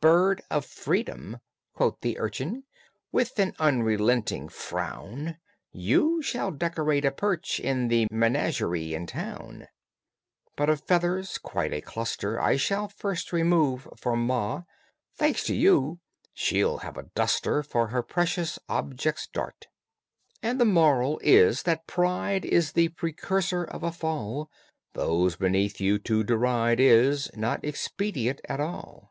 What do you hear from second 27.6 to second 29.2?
expedient at all.